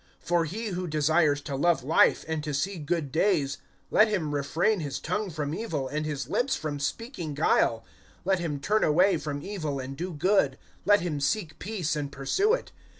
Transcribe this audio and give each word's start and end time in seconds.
(10)For 0.25 0.47
he 0.47 0.69
who 0.69 0.87
desires 0.87 1.41
to 1.41 1.55
love 1.55 1.83
life, 1.83 2.25
and 2.27 2.43
to 2.43 2.55
see 2.55 2.79
good 2.79 3.11
days, 3.11 3.59
let 3.91 4.07
him 4.07 4.33
refrain 4.33 4.79
his 4.79 4.99
tongue 4.99 5.29
from 5.29 5.53
evil, 5.53 5.87
and 5.87 6.07
his 6.07 6.27
lips 6.27 6.55
from 6.55 6.79
speaking 6.79 7.35
guile; 7.35 7.85
(11)let 8.25 8.39
him 8.39 8.59
turn 8.59 8.83
away 8.83 9.17
from 9.17 9.43
evil, 9.43 9.77
and 9.79 9.95
do 9.95 10.11
good; 10.11 10.57
let 10.85 11.01
him 11.01 11.19
seek 11.19 11.59
peace, 11.59 11.95
and 11.95 12.11
pursue 12.11 12.51
it. 12.55 12.71